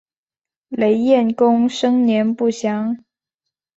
[0.69, 3.05] 雷彦恭生年不详。